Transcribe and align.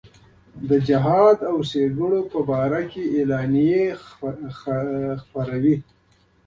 د 0.69 0.71
جهاد 0.87 1.37
او 1.49 1.57
ښېګڼو 1.69 2.21
په 2.31 2.39
باره 2.49 2.81
کې 2.91 3.03
اعلامیې 3.17 3.83
خپرې 4.57 5.11
کړې. 5.41 5.75